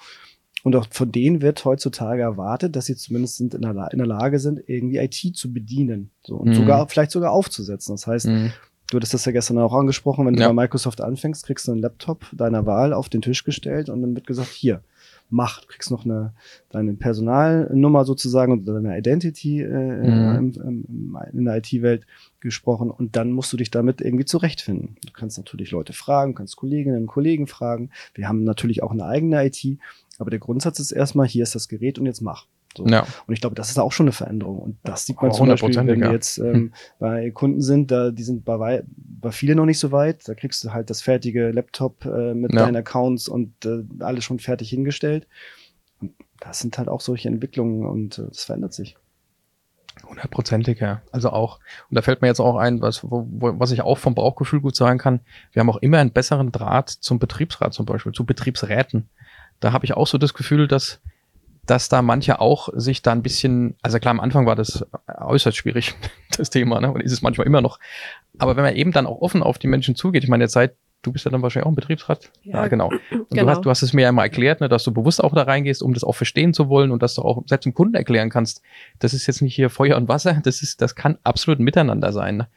[0.66, 4.06] Und auch von denen wird heutzutage erwartet, dass sie zumindest sind in, der, in der
[4.08, 6.10] Lage sind, irgendwie IT zu bedienen.
[6.24, 6.54] So, und mhm.
[6.54, 7.94] sogar, vielleicht sogar aufzusetzen.
[7.94, 8.50] Das heißt, mhm.
[8.90, 10.48] du hattest das ja gestern auch angesprochen, wenn ja.
[10.48, 14.02] du bei Microsoft anfängst, kriegst du einen Laptop deiner Wahl auf den Tisch gestellt und
[14.02, 14.82] dann wird gesagt, hier,
[15.30, 16.32] mach, du kriegst noch eine,
[16.70, 20.52] deine Personalnummer sozusagen und deine Identity äh, mhm.
[20.56, 22.06] im, im, in der IT-Welt
[22.40, 24.96] gesprochen und dann musst du dich damit irgendwie zurechtfinden.
[25.06, 27.90] Du kannst natürlich Leute fragen, kannst Kolleginnen und Kollegen fragen.
[28.14, 29.78] Wir haben natürlich auch eine eigene IT
[30.18, 32.46] aber der Grundsatz ist erstmal, hier ist das Gerät und jetzt mach.
[32.76, 32.86] So.
[32.86, 33.06] Ja.
[33.26, 34.58] Und ich glaube, das ist auch schon eine Veränderung.
[34.58, 36.72] Und das sieht man zum Beispiel, wenn wir jetzt ähm, hm.
[36.98, 40.28] bei Kunden sind, da die sind bei, bei vielen noch nicht so weit.
[40.28, 42.64] Da kriegst du halt das fertige Laptop äh, mit ja.
[42.64, 45.26] deinen Accounts und äh, alles schon fertig hingestellt.
[46.00, 48.96] Und das sind halt auch solche Entwicklungen und äh, das verändert sich.
[50.06, 51.00] Hundertprozentig, ja.
[51.10, 54.14] Also auch, und da fällt mir jetzt auch ein, was, wo, was ich auch vom
[54.14, 55.20] Bauchgefühl gut sagen kann,
[55.52, 59.08] wir haben auch immer einen besseren Draht zum Betriebsrat zum Beispiel, zu Betriebsräten
[59.60, 61.00] da habe ich auch so das Gefühl, dass,
[61.64, 65.56] dass da manche auch sich da ein bisschen, also klar, am Anfang war das äußerst
[65.56, 65.94] schwierig,
[66.36, 66.92] das Thema, ne?
[66.92, 67.78] und ist es manchmal immer noch.
[68.38, 70.76] Aber wenn man eben dann auch offen auf die Menschen zugeht, ich meine, jetzt seit
[71.02, 72.30] du bist ja dann wahrscheinlich auch ein Betriebsrat.
[72.42, 72.88] Ja, ja genau.
[73.10, 73.42] Und genau.
[73.42, 75.42] Du, hast, du hast es mir ja mal erklärt, ne, dass du bewusst auch da
[75.42, 78.30] reingehst, um das auch verstehen zu wollen und dass du auch selbst dem Kunden erklären
[78.30, 78.62] kannst.
[78.98, 82.38] Das ist jetzt nicht hier Feuer und Wasser, das ist, das kann absolut miteinander sein.
[82.38, 82.48] Ne?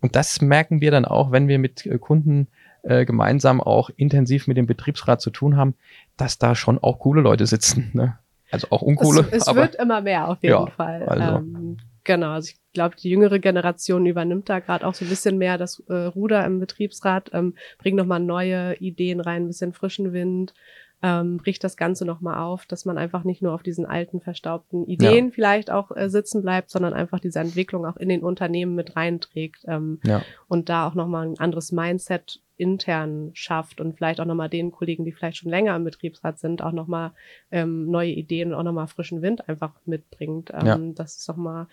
[0.00, 2.48] Und das merken wir dann auch, wenn wir mit äh, Kunden
[2.86, 5.74] äh, gemeinsam auch intensiv mit dem Betriebsrat zu tun haben,
[6.16, 7.90] dass da schon auch coole Leute sitzen.
[7.94, 8.18] Ne?
[8.50, 9.26] Also auch Unkohle.
[9.30, 11.02] Es, es wird immer mehr auf jeden Ja, Fall.
[11.02, 11.38] also.
[11.38, 15.36] Ähm, genau, also ich glaube, die jüngere Generation übernimmt da gerade auch so ein bisschen
[15.36, 20.12] mehr das äh, Ruder im Betriebsrat, ähm, bringt nochmal neue Ideen rein, ein bisschen frischen
[20.12, 20.54] Wind,
[21.02, 24.86] ähm, bricht das Ganze nochmal auf, dass man einfach nicht nur auf diesen alten, verstaubten
[24.86, 28.96] Ideen vielleicht auch äh, sitzen bleibt, sondern einfach diese Entwicklung auch in den Unternehmen mit
[28.96, 30.22] reinträgt ähm, ja.
[30.48, 35.04] und da auch nochmal ein anderes Mindset intern schafft und vielleicht auch nochmal den Kollegen,
[35.04, 37.12] die vielleicht schon länger im Betriebsrat sind, auch nochmal
[37.50, 40.50] ähm, neue Ideen und auch nochmal frischen Wind einfach mitbringt.
[40.54, 40.78] Ähm, Ja.
[40.94, 41.66] Das ist nochmal,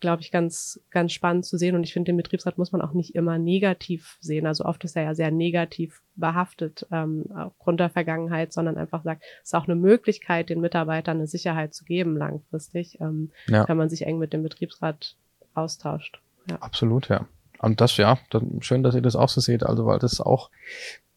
[0.00, 1.74] glaube ich, ganz, ganz spannend zu sehen.
[1.76, 4.46] Und ich finde, den Betriebsrat muss man auch nicht immer negativ sehen.
[4.46, 9.22] Also oft ist er ja sehr negativ behaftet ähm, aufgrund der Vergangenheit, sondern einfach sagt,
[9.42, 13.68] es ist auch eine Möglichkeit, den Mitarbeitern eine Sicherheit zu geben langfristig, ähm, Ja.
[13.68, 15.16] wenn man sich eng mit dem Betriebsrat
[15.54, 16.20] austauscht.
[16.60, 17.26] Absolut, ja.
[17.60, 20.50] Und das, ja, dann, schön, dass ihr das auch so seht, also weil das auch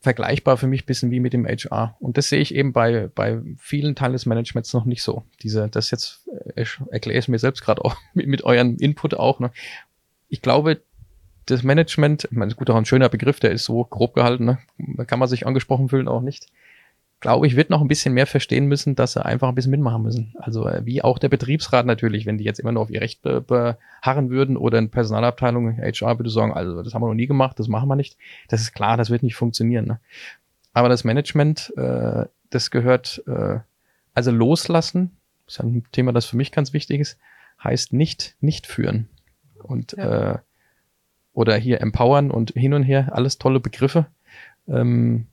[0.04, 1.96] vergleichbar für mich bisschen wie mit dem HR.
[2.02, 5.24] Und das sehe ich eben bei, bei vielen Teilen des Managements noch nicht so.
[5.42, 9.14] Diese, das jetzt, äh, ich erkläre es mir selbst gerade auch mit, mit euren Input
[9.14, 9.40] auch.
[9.40, 9.52] Ne?
[10.28, 10.82] Ich glaube,
[11.46, 14.14] das Management, ich meine, das ist gut auch ein schöner Begriff, der ist so grob
[14.14, 14.60] gehalten, ne?
[14.78, 16.48] da kann man sich angesprochen fühlen, auch nicht.
[17.24, 20.04] Glaube ich, wird noch ein bisschen mehr verstehen müssen, dass sie einfach ein bisschen mitmachen
[20.04, 20.34] müssen.
[20.38, 23.22] Also äh, wie auch der Betriebsrat natürlich, wenn die jetzt immer nur auf ihr Recht
[23.22, 27.26] be beharren würden oder in Personalabteilung, HR würde sagen, also das haben wir noch nie
[27.26, 28.18] gemacht, das machen wir nicht.
[28.50, 29.86] Das ist klar, das wird nicht funktionieren.
[29.86, 30.00] Ne?
[30.74, 33.60] Aber das Management, äh, das gehört, äh,
[34.14, 35.16] also loslassen,
[35.48, 37.18] ist ein Thema, das für mich ganz wichtig ist,
[37.64, 39.08] heißt nicht nicht führen.
[39.64, 40.34] Und Ja.
[40.34, 40.38] äh,
[41.32, 44.08] oder hier empowern und hin und her, alles tolle Begriffe.
[44.68, 45.28] Ähm,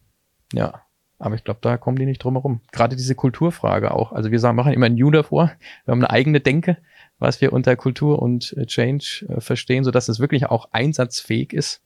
[0.53, 0.83] ja,
[1.21, 2.63] aber ich glaube, da kommen die nicht drum herum.
[2.73, 4.13] Gerade diese Kulturfrage auch.
[4.13, 5.53] Also wir sagen, machen immer ein New davor.
[5.85, 6.79] Wir haben eine eigene Denke,
[7.19, 11.83] was wir unter Kultur und äh, Change äh, verstehen, sodass es wirklich auch einsatzfähig ist.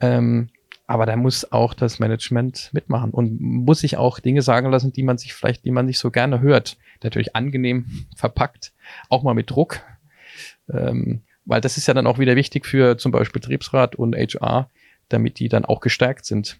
[0.00, 0.48] Ähm,
[0.86, 5.02] aber da muss auch das Management mitmachen und muss sich auch Dinge sagen lassen, die
[5.02, 6.76] man sich vielleicht, die man nicht so gerne hört.
[7.02, 8.72] Natürlich angenehm verpackt,
[9.08, 9.80] auch mal mit Druck.
[10.72, 14.70] Ähm, weil das ist ja dann auch wieder wichtig für zum Beispiel Betriebsrat und HR,
[15.08, 16.58] damit die dann auch gestärkt sind.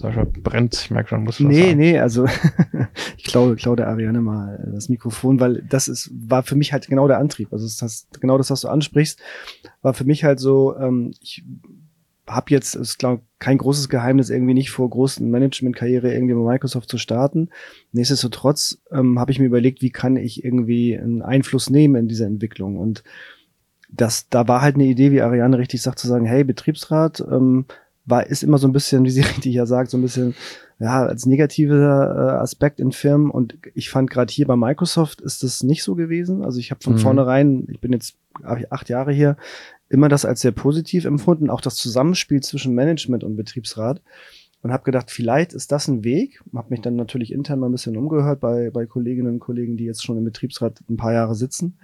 [0.00, 1.78] Sascha brennt, ich merke schon, muss was Nee, sagen.
[1.78, 2.26] nee, also
[3.18, 6.88] ich klaue, klaue der Ariane mal das Mikrofon, weil das ist, war für mich halt
[6.88, 7.52] genau der Antrieb.
[7.52, 9.20] Also das genau das, was du ansprichst,
[9.82, 11.44] war für mich halt so, ähm, ich
[12.26, 16.88] habe jetzt, ist glaube kein großes Geheimnis, irgendwie nicht vor großen Management-Karriere irgendwie bei Microsoft
[16.88, 17.50] zu starten.
[17.92, 22.24] Nichtsdestotrotz ähm, habe ich mir überlegt, wie kann ich irgendwie einen Einfluss nehmen in diese
[22.24, 23.02] Entwicklung und
[23.92, 27.64] das, da war halt eine Idee, wie Ariane richtig sagt, zu sagen, hey, Betriebsrat, ähm,
[28.06, 30.34] war, ist immer so ein bisschen, wie sie richtig ja sagt, so ein bisschen,
[30.78, 33.30] ja, als negativer äh, Aspekt in Firmen.
[33.30, 36.42] Und ich fand gerade hier bei Microsoft ist das nicht so gewesen.
[36.42, 36.98] Also ich habe von Mhm.
[36.98, 39.36] vornherein, ich bin jetzt acht Jahre hier,
[39.88, 44.00] immer das als sehr positiv empfunden, auch das Zusammenspiel zwischen Management und Betriebsrat.
[44.62, 46.42] Und habe gedacht, vielleicht ist das ein Weg.
[46.54, 49.84] Habe mich dann natürlich intern mal ein bisschen umgehört bei, bei Kolleginnen und Kollegen, die
[49.84, 51.78] jetzt schon im Betriebsrat ein paar Jahre sitzen.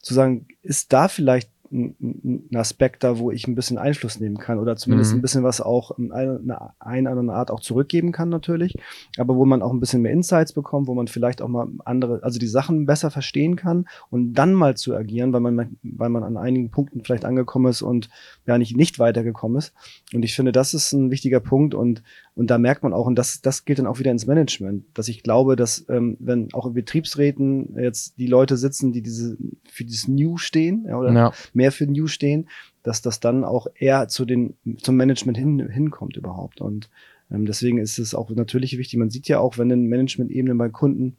[0.00, 4.38] Zu sagen, ist da vielleicht ein, ein Aspekt da, wo ich ein bisschen Einfluss nehmen
[4.38, 5.18] kann oder zumindest Mhm.
[5.18, 8.76] ein bisschen was auch in einer eine, eine oder andere Art auch zurückgeben kann natürlich,
[9.18, 12.22] aber wo man auch ein bisschen mehr Insights bekommt, wo man vielleicht auch mal andere,
[12.22, 16.22] also die Sachen besser verstehen kann und dann mal zu agieren, weil man, weil man
[16.22, 18.08] an einigen Punkten vielleicht angekommen ist und
[18.46, 19.74] ja nicht, nicht weitergekommen ist.
[20.12, 22.02] Und ich finde, das ist ein wichtiger Punkt und,
[22.36, 25.06] und da merkt man auch, und das, das geht dann auch wieder ins Management, dass
[25.08, 29.36] ich glaube, dass ähm, wenn auch in Betriebsräten jetzt die Leute sitzen, die diese
[29.70, 32.48] für dieses New stehen, ja, oder Ja, mehr für New stehen,
[32.82, 36.60] dass das dann auch eher zu den, zum Management hin, hinkommt überhaupt.
[36.60, 36.90] Und
[37.30, 38.98] ähm, deswegen ist es auch natürlich wichtig.
[38.98, 41.16] Man sieht ja auch, wenn in Management-Ebenen bei Kunden,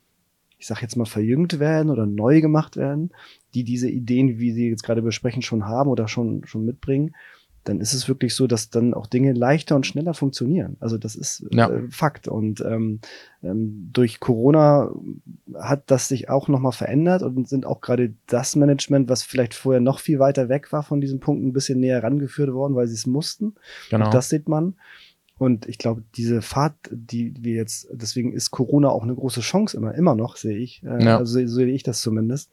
[0.57, 3.11] ich sag jetzt mal, verjüngt werden oder neu gemacht werden,
[3.53, 7.15] die diese Ideen, wie sie jetzt gerade besprechen, schon haben oder schon, schon mitbringen,
[7.65, 10.77] dann ist es wirklich so, dass dann auch Dinge leichter und schneller funktionieren.
[10.79, 11.69] Also das ist Ja.
[11.69, 12.27] äh, Fakt.
[12.27, 12.99] Und ähm,
[13.43, 14.91] ähm, durch Corona
[15.55, 19.81] hat das sich auch nochmal verändert und sind auch gerade das Management, was vielleicht vorher
[19.81, 22.93] noch viel weiter weg war von diesem Punkt, ein bisschen näher rangeführt worden, weil sie
[22.95, 23.55] es mussten.
[23.89, 24.05] genau.
[24.05, 24.75] Auch das sieht man.
[25.37, 29.75] Und ich glaube, diese Fahrt, die wir jetzt, deswegen ist Corona auch eine große Chance
[29.75, 30.81] immer, immer noch, sehe ich.
[30.83, 31.17] Äh, Ja.
[31.17, 32.51] Also so sehe ich das zumindest,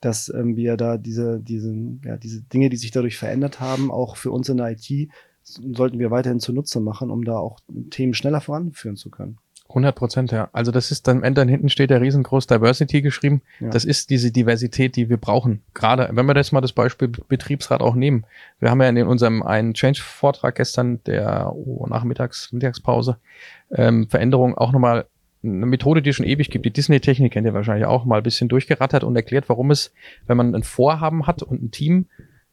[0.00, 4.16] dass ähm, wir da diese, diesen, ja, diese Dinge, die sich dadurch verändert haben, auch
[4.16, 5.10] für uns in der IT,
[5.42, 7.58] sollten wir weiterhin zunutze machen, um da auch
[7.90, 9.38] Themen schneller voranführen zu können.
[9.70, 10.48] 100 Prozent, ja.
[10.52, 13.40] Also das ist dann am Ende hinten steht der riesengroß Diversity geschrieben.
[13.60, 13.70] Ja.
[13.70, 15.62] Das ist diese Diversität, die wir brauchen.
[15.74, 18.24] Gerade, wenn wir das mal das Beispiel Betriebsrat auch nehmen.
[18.58, 23.18] Wir haben ja in unserem einen Change-Vortrag gestern, der oh, nachmittags, Mittagspause,
[23.70, 25.06] ähm, Veränderung auch nochmal
[25.42, 26.64] eine Methode, die es schon ewig gibt.
[26.66, 29.92] Die Disney-Technik kennt ihr wahrscheinlich auch mal ein bisschen durchgerattert und erklärt, warum es,
[30.26, 32.06] wenn man ein Vorhaben hat und ein Team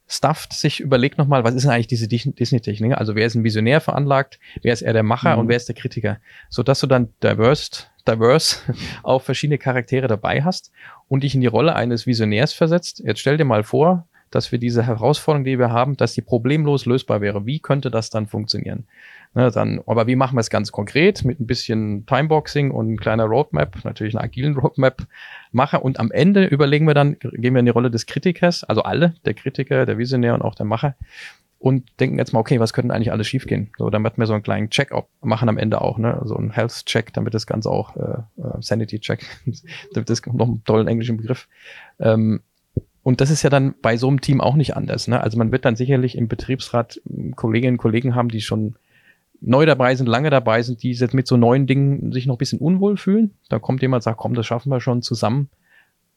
[0.10, 2.94] stufft, sich überlegt nochmal, was ist denn eigentlich diese Dis- Disney-Technik?
[2.98, 5.40] Also wer ist ein Visionär veranlagt, wer ist eher der Macher Mhm.
[5.42, 6.18] und wer ist der Kritiker?
[6.50, 8.60] Sodass du dann diverse diverse,
[9.04, 10.72] auch verschiedene Charaktere dabei hast
[11.10, 13.02] und dich in die Rolle eines Visionärs versetzt.
[13.06, 16.86] Jetzt stell dir mal vor, dass wir diese Herausforderung, die wir haben, dass die problemlos
[16.86, 17.46] lösbar wäre.
[17.46, 18.86] Wie könnte das dann funktionieren?
[19.34, 21.24] Ne, dann, aber wie machen wir es ganz konkret?
[21.24, 25.06] Mit ein bisschen Timeboxing und ein kleiner Roadmap, natürlich einen agilen Roadmap
[25.52, 25.80] mache.
[25.80, 29.14] Und am Ende überlegen wir dann, gehen wir in die Rolle des Kritikers, also alle,
[29.26, 30.96] der Kritiker, der Visionär und auch der Macher.
[31.60, 33.72] Und denken jetzt mal, okay, was könnte eigentlich alles schiefgehen?
[33.78, 36.22] So, damit wir so einen kleinen Check-up machen am Ende auch, ne?
[36.24, 39.26] So einen Health-Check, damit das Ganze auch äh, äh Sanity-Check,
[39.94, 41.48] damit das noch einen tollen englischen Begriff.
[42.00, 42.42] Ähm,
[43.08, 45.08] und das ist ja dann bei so einem Team auch nicht anders.
[45.08, 45.22] Ne?
[45.22, 48.76] Also man wird dann sicherlich im Betriebsrat hm, Kolleginnen und Kollegen haben, die schon
[49.40, 52.38] neu dabei sind, lange dabei sind, die jetzt mit so neuen Dingen sich noch ein
[52.38, 53.32] bisschen unwohl fühlen.
[53.48, 55.50] Da kommt jemand, sagt, komm, das schaffen wir schon zusammen.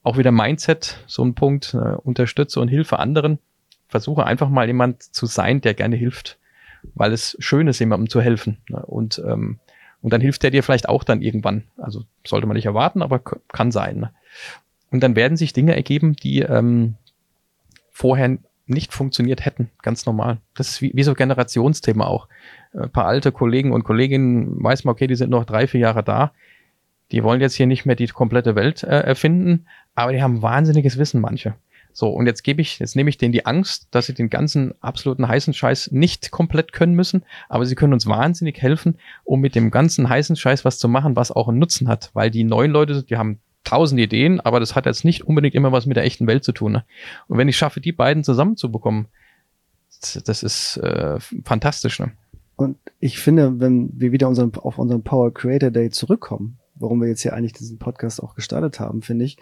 [0.03, 3.39] Auch wieder Mindset, so ein Punkt, äh, unterstütze und hilfe anderen.
[3.87, 6.41] Versuche einfach mal jemand zu sein, der gerne hilft,
[6.97, 8.57] weil es schön ist, jemandem zu helfen.
[8.69, 8.85] Ne?
[8.85, 9.61] Und, ähm,
[10.03, 11.69] und dann hilft der dir vielleicht auch dann irgendwann.
[11.77, 14.01] Also sollte man nicht erwarten, aber kann sein.
[14.01, 14.11] Ne?
[14.91, 16.95] Und dann werden sich Dinge ergeben, die ähm,
[17.91, 20.39] vorher nicht funktioniert hätten, ganz normal.
[20.55, 22.29] Das ist wie, wie so Generationsthema auch.
[22.73, 26.05] Ein paar alte Kollegen und Kolleginnen weiß man, okay, die sind noch drei, vier Jahre
[26.05, 26.33] da.
[27.11, 30.99] Die wollen jetzt hier nicht mehr die komplette Welt äh, erfinden, aber die haben wahnsinniges
[30.99, 31.55] Wissen, manche.
[31.93, 34.75] So, und jetzt gebe ich, jetzt nehme ich denen die Angst, dass sie den ganzen
[34.81, 39.57] absoluten heißen Scheiß nicht komplett können müssen, aber sie können uns wahnsinnig helfen, um mit
[39.57, 42.71] dem ganzen heißen Scheiß was zu machen, was auch einen Nutzen hat, weil die neuen
[42.71, 46.05] Leute, die haben tausend Ideen, aber das hat jetzt nicht unbedingt immer was mit der
[46.05, 46.73] echten Welt zu tun.
[46.73, 46.85] Ne?
[47.29, 49.09] Und wenn ich schaffe, die beiden zusammenzubekommen,
[50.25, 52.01] das ist äh, fantastisch.
[52.01, 52.13] Ne?
[52.57, 57.09] Und ich finde, wenn wir wieder unseren, auf unseren Power Creator Day zurückkommen, warum wir
[57.09, 59.37] jetzt hier eigentlich diesen Podcast auch gestartet haben, finde ich,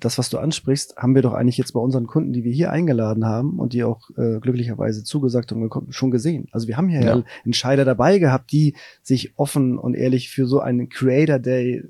[0.00, 2.70] das, was du ansprichst, haben wir doch eigentlich jetzt bei unseren Kunden, die wir hier
[2.70, 6.48] eingeladen haben und die auch äh, glücklicherweise zugesagt und schon gesehen.
[6.52, 7.22] Also wir haben hier ja.
[7.44, 11.84] Entscheider dabei gehabt, die sich offen und ehrlich für so einen Creator Day,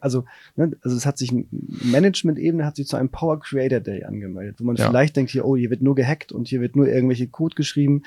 [0.00, 0.24] also,
[0.54, 4.56] ne, also es hat sich ein Management-Ebene hat sich zu einem Power Creator Day angemeldet,
[4.60, 4.88] wo man ja.
[4.88, 8.02] vielleicht denkt hier, oh, hier wird nur gehackt und hier wird nur irgendwelche Code geschrieben.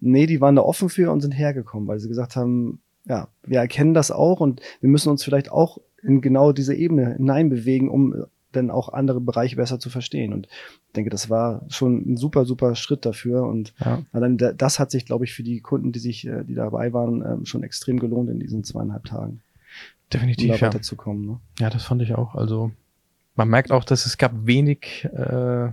[0.00, 3.58] Nee, die waren da offen für und sind hergekommen, weil sie gesagt haben, ja, wir
[3.58, 8.26] erkennen das auch und wir müssen uns vielleicht auch in genau diese Ebene hineinbewegen, um
[8.54, 10.32] denn auch andere Bereiche besser zu verstehen.
[10.32, 13.44] Und ich denke, das war schon ein super, super Schritt dafür.
[13.44, 14.02] Und ja.
[14.12, 17.22] dann, das hat sich, glaube ich, für die Kunden, die sich, äh, die dabei waren,
[17.22, 19.40] ähm, schon extrem gelohnt in diesen zweieinhalb Tagen.
[20.12, 20.50] Definitiv.
[20.50, 21.26] Um da weiterzukommen.
[21.26, 21.40] Ne?
[21.58, 22.34] Ja, das fand ich auch.
[22.34, 22.70] Also
[23.36, 25.68] man merkt auch, dass es gab wenig äh,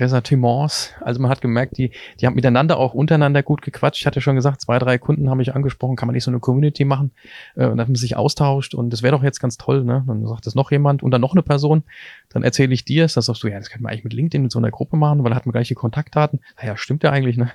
[0.00, 0.94] Ressentiments.
[1.00, 4.00] Also man hat gemerkt, die, die haben miteinander auch untereinander gut gequatscht.
[4.00, 6.40] Ich hatte schon gesagt, zwei, drei Kunden haben mich angesprochen, kann man nicht so eine
[6.40, 7.12] Community machen?
[7.54, 10.04] Äh, und dann haben sie sich austauscht und das wäre doch jetzt ganz toll, ne?
[10.06, 11.82] Dann sagt das noch jemand und dann noch eine Person.
[12.28, 14.44] Dann erzähle ich dir es, dann sagst du, ja, das könnte man eigentlich mit LinkedIn
[14.44, 16.40] in so einer Gruppe machen, weil da hat man gleiche Kontaktdaten.
[16.60, 17.50] Naja, stimmt ja eigentlich, ne?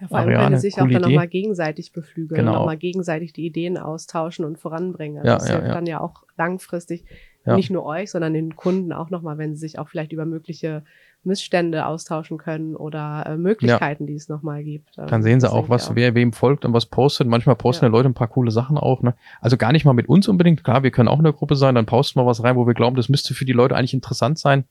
[0.00, 2.54] Ja, vor allem Ariane, können sich auch dann nochmal gegenseitig beflügeln, genau.
[2.54, 5.24] nochmal gegenseitig die Ideen austauschen und voranbringen.
[5.24, 5.74] Ja, das ja, hilft ja.
[5.74, 7.04] dann ja auch langfristig
[7.46, 10.84] nicht nur euch, sondern den Kunden auch nochmal, wenn sie sich auch vielleicht über mögliche
[11.22, 14.06] Missstände austauschen können oder äh, Möglichkeiten, ja.
[14.08, 14.96] die es nochmal gibt.
[14.96, 15.94] Ähm, Dann sehen sie auch, was, auch.
[15.94, 17.26] wer wem folgt und was postet.
[17.26, 17.90] Manchmal posten ja.
[17.90, 19.02] Leute ein paar coole Sachen auch.
[19.02, 19.14] Ne?
[19.40, 20.64] Also gar nicht mal mit uns unbedingt.
[20.64, 22.74] Klar, wir können auch in der Gruppe sein, dann posten wir was rein, wo wir
[22.74, 24.64] glauben, das müsste für die Leute eigentlich interessant sein.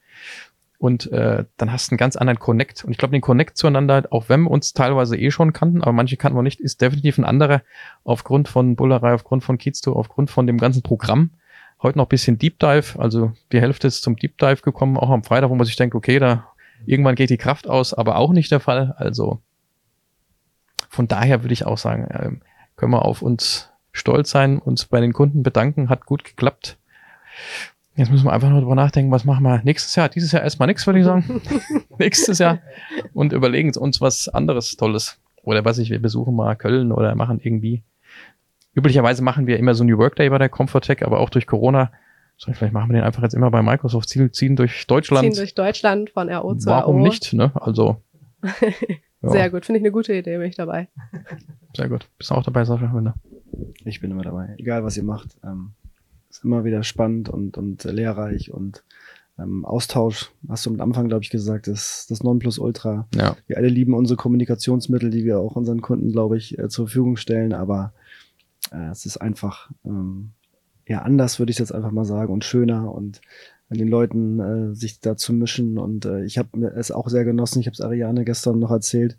[0.79, 2.85] Und äh, dann hast du einen ganz anderen Connect.
[2.85, 5.91] Und ich glaube, den Connect zueinander, auch wenn wir uns teilweise eh schon kannten, aber
[5.91, 7.61] manche kannten wir nicht, ist definitiv ein anderer
[8.05, 11.31] aufgrund von Bullerei, aufgrund von Kids aufgrund von dem ganzen Programm.
[11.81, 15.23] Heute noch bisschen Deep Dive, also die Hälfte ist zum Deep Dive gekommen, auch am
[15.23, 16.51] Freitag, wo man sich denkt, okay, da
[16.85, 18.93] irgendwann geht die Kraft aus, aber auch nicht der Fall.
[18.97, 19.39] Also
[20.89, 22.31] von daher würde ich auch sagen, äh,
[22.75, 26.77] können wir auf uns stolz sein, uns bei den Kunden bedanken, hat gut geklappt.
[27.95, 30.09] Jetzt müssen wir einfach nur drüber nachdenken, was machen wir nächstes Jahr?
[30.09, 31.41] Dieses Jahr erstmal nichts, würde ich sagen.
[31.97, 32.59] nächstes Jahr.
[33.13, 35.19] Und überlegen uns was anderes Tolles.
[35.43, 37.83] Oder was ich, wir besuchen mal Köln oder machen irgendwie
[38.73, 41.91] Üblicherweise machen wir immer so New Workday bei der Comfortech, aber auch durch Corona
[42.39, 45.25] vielleicht machen wir den einfach jetzt immer bei Microsoft, ziehen, ziehen durch Deutschland.
[45.25, 47.03] Ziehen durch Deutschland von RO zu Warum RO.
[47.03, 47.51] nicht, ne?
[47.55, 48.01] Also.
[49.21, 49.29] ja.
[49.29, 50.87] Sehr gut, finde ich eine gute Idee, bin ich dabei.
[51.75, 52.07] Sehr gut.
[52.17, 52.91] Bist du auch dabei, Sascha?
[52.93, 53.11] Wenn
[53.83, 54.55] Ich bin immer dabei.
[54.57, 55.37] Egal, was ihr macht.
[55.43, 55.71] Ähm,
[56.29, 58.83] ist immer wieder spannend und, und lehrreich und
[59.37, 63.07] ähm, Austausch, hast du am Anfang, glaube ich, gesagt, ist das Nonplusultra.
[63.15, 63.35] Ja.
[63.47, 67.17] Wir alle lieben unsere Kommunikationsmittel, die wir auch unseren Kunden, glaube ich, äh, zur Verfügung
[67.17, 67.93] stellen, aber
[68.71, 70.31] äh, es ist einfach ähm,
[70.87, 73.21] ja anders, würde ich jetzt einfach mal sagen, und schöner und
[73.69, 75.77] an den Leuten äh, sich da zu mischen.
[75.77, 79.17] Und äh, ich habe es auch sehr genossen, ich habe es Ariane gestern noch erzählt,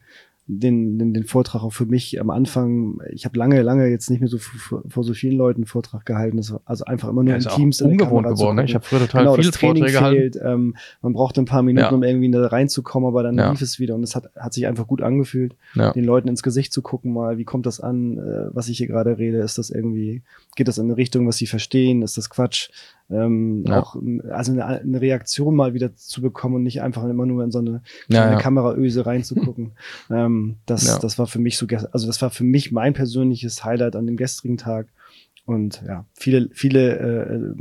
[0.58, 4.20] den, den, den Vortrag auch für mich am Anfang, ich habe lange, lange jetzt nicht
[4.20, 6.38] mehr so vor, so vielen Leuten Vortrag gehalten.
[6.38, 7.80] Das war also einfach immer nur Ja, in Teams.
[7.80, 8.56] ungewohnt geworden.
[8.56, 8.64] Ne?
[8.64, 10.40] Ich habe früher total genau, viele das Training Vorträge fehlt.
[10.44, 11.90] Ähm, man brauchte ein paar Minuten, Ja.
[11.90, 13.50] um irgendwie da reinzukommen, aber dann Ja.
[13.50, 15.92] lief es wieder und es hat, hat sich einfach gut angefühlt, Ja.
[15.92, 18.86] den Leuten ins Gesicht zu gucken, mal, wie kommt das an, äh, was ich hier
[18.88, 20.22] gerade rede, ist das irgendwie,
[20.56, 22.70] geht das in eine Richtung, was sie verstehen, ist das Quatsch?
[23.10, 23.80] Ähm, Ja.
[23.80, 27.42] Auch ähm, also eine, eine Reaktion mal wieder zu bekommen und nicht einfach immer nur
[27.44, 28.38] in so eine Ja, kleine ja.
[28.38, 29.72] Kameraöse reinzugucken.
[30.10, 30.98] ähm, das, Ja.
[30.98, 34.16] das war für mich so, also das war für mich mein persönliches Highlight an dem
[34.16, 34.88] gestrigen Tag.
[35.46, 37.54] Und ja, viele, viele äh,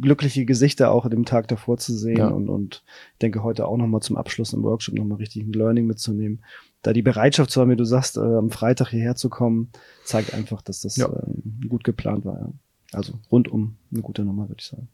[0.00, 2.28] glückliche Gesichter auch an dem Tag davor zu sehen Ja.
[2.28, 2.82] und, und
[3.12, 6.42] ich denke heute auch nochmal zum Abschluss im Workshop nochmal richtig ein Learning mitzunehmen.
[6.82, 9.70] Da die Bereitschaft zu haben, wie du sagst, äh, am Freitag hierher zu kommen,
[10.04, 11.06] zeigt einfach, dass das Ja.
[11.08, 12.38] ähm, gut geplant war.
[12.40, 12.52] Ja.
[12.92, 14.88] Also rundum eine gute Nummer, würde ich sagen.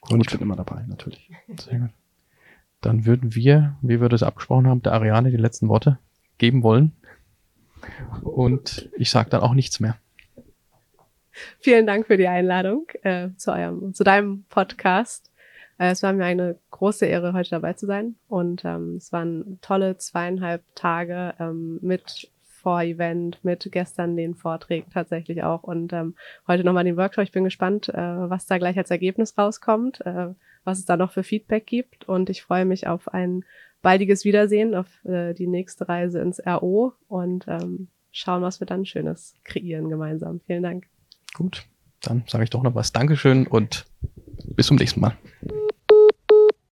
[0.00, 1.30] Und ich bin immer dabei, natürlich.
[1.58, 1.90] Sehr gut.
[2.80, 5.98] Dann würden wir, wie wir das abgesprochen haben, der Ariane die letzten Worte
[6.38, 6.92] geben wollen.
[8.22, 9.96] Und ich sage dann auch nichts mehr.
[11.60, 15.30] Vielen Dank für die Einladung äh, zu eurem, zu deinem Podcast.
[15.78, 18.16] Äh, es war mir eine große Ehre, heute dabei zu sein.
[18.28, 22.30] Und ähm, es waren tolle zweieinhalb Tage ähm, mit
[22.60, 26.14] Vor-Event, mit gestern den Vorträgen tatsächlich auch und ähm,
[26.46, 27.24] heute nochmal den Workshop.
[27.24, 30.28] Ich bin gespannt, äh, was da gleich als Ergebnis rauskommt, äh,
[30.64, 32.08] was es da noch für Feedback gibt.
[32.08, 33.44] Und ich freue mich auf ein
[33.82, 38.84] baldiges Wiedersehen, auf äh, die nächste Reise ins RO und ähm, schauen, was wir dann
[38.84, 40.40] Schönes kreieren gemeinsam.
[40.46, 40.86] Vielen Dank.
[41.34, 41.66] Gut,
[42.02, 42.92] dann sage ich doch noch was.
[42.92, 43.86] Dankeschön und
[44.54, 45.16] bis zum nächsten Mal.